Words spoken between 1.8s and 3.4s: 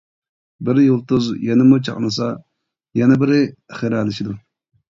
چاقنىسا يەنە بىرى